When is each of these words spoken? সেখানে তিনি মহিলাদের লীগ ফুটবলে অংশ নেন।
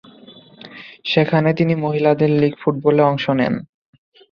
সেখানে 1.05 1.49
তিনি 1.53 1.73
মহিলাদের 1.75 2.31
লীগ 2.39 2.53
ফুটবলে 2.61 3.01
অংশ 3.03 3.25
নেন। 3.39 3.53